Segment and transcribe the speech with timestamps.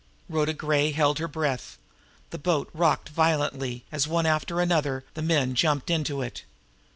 [0.27, 1.77] Rhoda Gray held her breath.
[2.31, 6.43] The boat rocked violently as, one after another, the men jumped into it.